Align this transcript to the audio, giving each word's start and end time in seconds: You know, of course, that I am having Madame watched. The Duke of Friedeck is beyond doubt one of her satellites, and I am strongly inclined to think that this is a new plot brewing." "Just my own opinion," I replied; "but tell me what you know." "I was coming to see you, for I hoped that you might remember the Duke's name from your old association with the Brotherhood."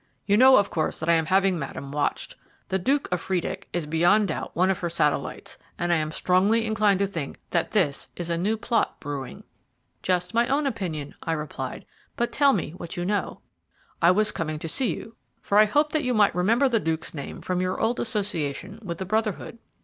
You 0.25 0.35
know, 0.35 0.57
of 0.57 0.71
course, 0.71 0.99
that 0.99 1.09
I 1.09 1.13
am 1.13 1.27
having 1.27 1.59
Madame 1.59 1.91
watched. 1.91 2.35
The 2.69 2.79
Duke 2.79 3.07
of 3.11 3.21
Friedeck 3.21 3.67
is 3.71 3.85
beyond 3.85 4.29
doubt 4.29 4.55
one 4.55 4.71
of 4.71 4.79
her 4.79 4.89
satellites, 4.89 5.59
and 5.77 5.93
I 5.93 5.97
am 5.97 6.11
strongly 6.11 6.65
inclined 6.65 6.97
to 7.01 7.05
think 7.05 7.39
that 7.51 7.69
this 7.69 8.07
is 8.15 8.27
a 8.27 8.35
new 8.35 8.57
plot 8.57 8.99
brewing." 8.99 9.43
"Just 10.01 10.33
my 10.33 10.47
own 10.47 10.65
opinion," 10.65 11.13
I 11.21 11.33
replied; 11.33 11.85
"but 12.15 12.31
tell 12.31 12.51
me 12.51 12.71
what 12.71 12.97
you 12.97 13.05
know." 13.05 13.41
"I 14.01 14.09
was 14.09 14.31
coming 14.31 14.57
to 14.57 14.67
see 14.67 14.91
you, 14.95 15.17
for 15.39 15.59
I 15.59 15.65
hoped 15.65 15.91
that 15.91 16.03
you 16.03 16.15
might 16.15 16.33
remember 16.33 16.67
the 16.67 16.79
Duke's 16.79 17.13
name 17.13 17.39
from 17.39 17.61
your 17.61 17.79
old 17.79 17.99
association 17.99 18.79
with 18.81 18.97
the 18.97 19.05
Brotherhood." 19.05 19.59